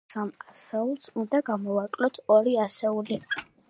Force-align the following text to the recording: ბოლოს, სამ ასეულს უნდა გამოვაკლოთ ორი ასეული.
ბოლოს, 0.11 0.13
სამ 0.13 0.29
ასეულს 0.53 1.11
უნდა 1.25 1.43
გამოვაკლოთ 1.51 2.21
ორი 2.39 2.61
ასეული. 2.69 3.25